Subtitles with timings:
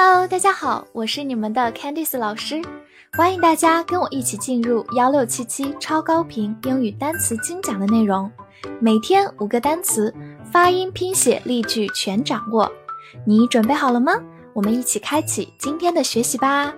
[0.00, 2.62] Hello，大家好，我是你们的 Candice 老师，
[3.14, 8.30] 欢迎大家跟我一起进入幺六七七超高频英语单词精讲的内容，
[8.80, 10.14] 每天五个单词，
[10.52, 12.70] 发音、拼写、例句全掌握，
[13.26, 14.12] 你准备好了吗？
[14.52, 16.72] 我们一起开启今天的学习吧。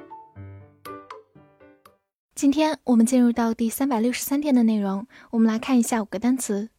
[2.35, 6.71] 今天我们进入到第三百六十三天的内容，我们来看一下五个单词。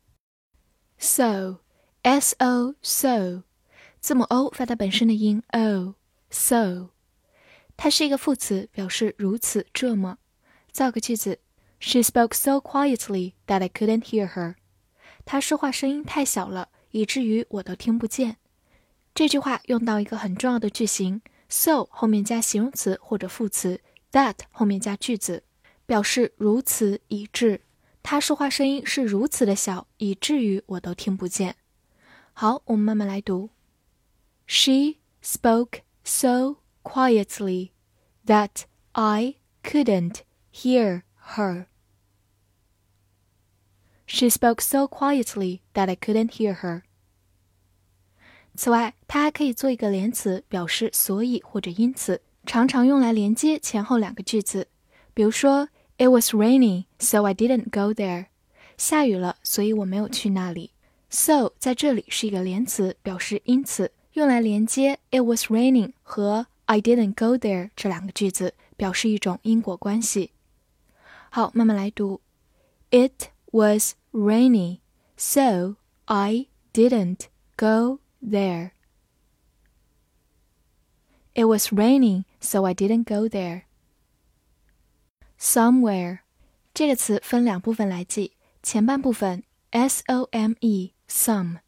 [0.98, 3.44] So，s o so，
[4.00, 5.94] 字母 o 发它本身的音 o。
[6.32, 6.90] So，
[7.76, 10.18] 它是一个副词，表示如此这么。
[10.72, 11.40] 造个句子
[11.80, 14.56] ：She spoke so quietly that I couldn't hear her。
[15.26, 18.38] 她说话声音太小了，以至于我都听不见。
[19.14, 23.82] 这句话用到一个很重要的句型：so 后面加形容词或者副词
[24.14, 25.44] ，that 后面加句子，
[25.86, 27.62] 表示如此以致。
[28.02, 31.58] 她说话声音是如此的小，以至于我都听不见。
[32.32, 33.50] 好，我们慢慢来读。
[34.48, 35.82] She spoke.
[36.05, 37.71] so quietly
[38.27, 40.23] that I couldn't
[40.53, 41.03] hear
[41.37, 41.67] her.
[44.07, 46.83] She spoke so quietly that I couldn't hear her.
[48.55, 54.69] 此外，它还可以做一个连词，表示所以或者因此，常常用来连接前后两个句子。
[55.13, 58.27] 比如说，It was raining, so I didn't go there.
[58.79, 60.73] 下雨了，所以我没有去那里。
[61.11, 63.93] So 在这里是一个连词，表示因此。
[64.13, 70.33] 用来连接 "It was raining" 和 "I didn't go there" 这两个句子，表示一种因果关系。
[71.31, 72.21] 好，慢慢来读。
[72.91, 74.81] It was rainy,
[75.17, 78.71] so I didn't go there.
[81.35, 83.63] It was raining, so I didn't go there.
[85.39, 86.21] Somewhere
[86.73, 91.59] 这个词分两部分来记，前半部分 s o m e some，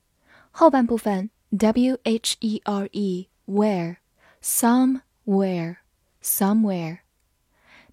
[0.51, 3.97] 后半部分 W H E R E where
[4.43, 5.77] somewhere
[6.23, 6.99] somewhere，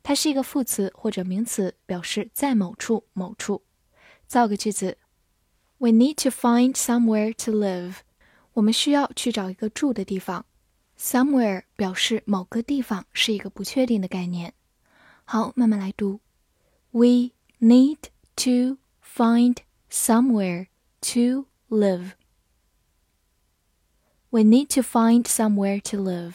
[0.03, 3.63] 它是一个副词或者名词，表示在某处某处。
[4.27, 4.97] 造个句子：
[5.77, 7.97] We need to find somewhere to live。
[8.53, 10.45] 我们需要去找一个住的地方。
[10.97, 14.53] Somewhere 表示某个地方，是一个不确定的概念。
[15.25, 16.21] 好，慢慢来读。
[16.91, 17.97] We need
[18.35, 19.57] to find
[19.89, 20.67] somewhere
[21.01, 22.11] to live.
[24.30, 26.34] We need to find somewhere to live。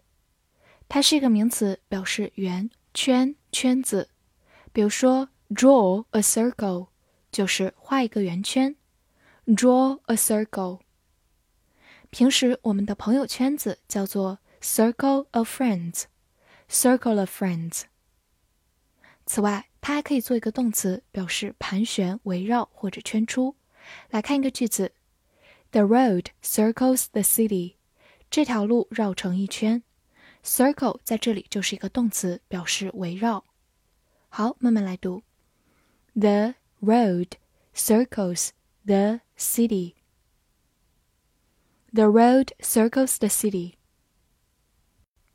[0.88, 4.08] 它是一个名词，表示圆圈圈子。
[4.72, 6.86] 比如说，draw a circle，
[7.32, 8.76] 就是画一个圆圈。
[9.45, 10.81] Draw a circle。
[12.09, 17.83] 平时我们的朋友圈子叫做 circle of friends。circle of friends。
[19.25, 23.55] 此外，它还可以做一个动词，表示盘旋、围绕或者圈出。
[24.09, 24.93] 来看一个句子：
[25.71, 27.75] The road circles the city。
[28.29, 29.83] 这条路绕成一圈。
[30.43, 33.45] Circle 在这里就是一个动词，表示围绕。
[34.29, 35.23] 好，慢慢来读。
[36.13, 37.29] The road
[37.75, 38.49] circles
[38.84, 39.94] the city.
[41.92, 43.74] The road circles the city.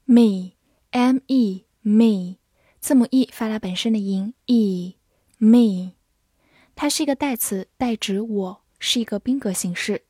[0.05, 0.55] Me,
[0.91, 2.37] M E, me，
[2.79, 5.93] 字母 e 发它本身的音 e，me，
[6.75, 10.03] 它是一个代词，代指我，是一个宾格形式。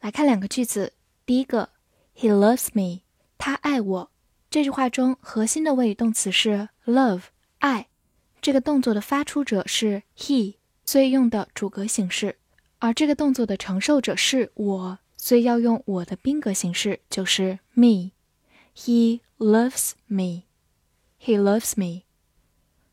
[0.00, 0.92] 来看两个句子，
[1.24, 1.70] 第一个
[2.16, 3.02] ，He loves me，
[3.38, 4.10] 他爱我。
[4.50, 7.24] 这句话中核心的谓语动词是 love，
[7.58, 7.88] 爱。
[8.40, 12.37] 这个动作的发出者是 he，所以用的主格形式。
[12.78, 18.12] 而这个动作的承受者是我，所以要用我的宾格形式，就是 me。
[18.76, 20.44] He loves me.
[21.20, 22.02] He loves me.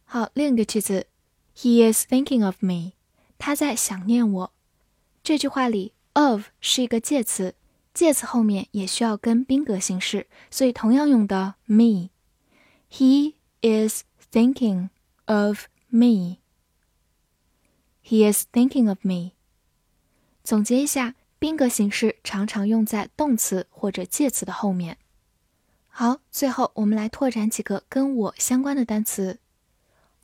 [0.05, 1.07] 好，另一个句子
[1.55, 2.93] ，He is thinking of me.
[3.37, 4.53] 他在想念我。
[5.23, 7.53] 这句话里，of 是一个介词，
[7.93, 12.09] 介词后面也需要跟宾格形式，所以同样用的 me。
[12.89, 14.89] He is thinking
[15.25, 16.37] of me.
[18.03, 19.34] He is thinking of me.
[20.45, 25.00] 总结一下，宾格形式常常用在动词或者介词的后面。
[25.88, 29.39] 好，最后我们来拓展几个跟我相关的单词。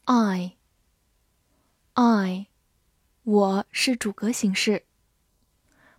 [0.04, 0.46] I，I，
[3.24, 4.84] 我是主格形式。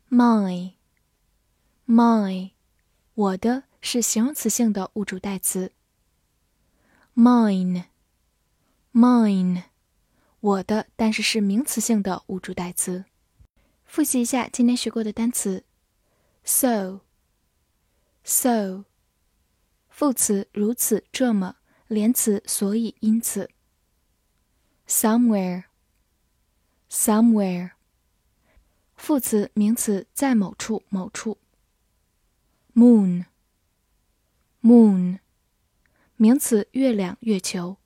[0.08, 0.70] My，my，
[3.14, 5.72] 我的是形容词性的物主代词。
[7.16, 7.82] Mine，mine，
[10.38, 13.06] 我的但是是名词性的物主代词。
[13.92, 15.64] 复习一下今天学过的单词
[16.44, 17.02] ：so，so，
[19.90, 21.56] 副词如此这么，
[21.88, 23.50] 连词所以因此。
[24.88, 27.72] somewhere，somewhere，
[28.96, 31.36] 副词名词在某处某处。
[32.74, 35.18] moon，moon，
[36.16, 37.76] 名词月亮月球。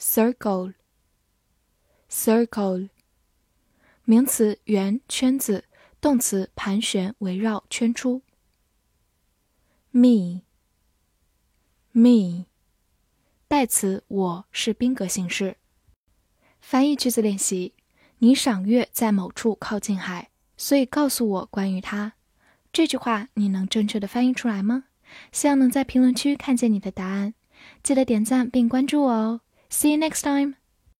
[0.00, 2.88] circle，circle。
[4.04, 5.64] 名词圆圈子，
[6.00, 8.22] 动词盘旋围绕圈出。
[9.92, 10.40] me，me，
[13.46, 15.56] 代词我是宾格形式。
[16.60, 17.74] 翻译句子练习：
[18.18, 22.14] 你赏月在某处靠近海，所以告诉我关于它。
[22.72, 24.84] 这句话你能正确的翻译出来吗？
[25.30, 27.34] 希望能在评论区看见你的答案。
[27.84, 29.40] 记得点赞并关注我哦。
[29.70, 30.61] See you next time.